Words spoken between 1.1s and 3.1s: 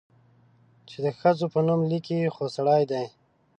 ښځو په نوم ليکي، خو سړي دي؟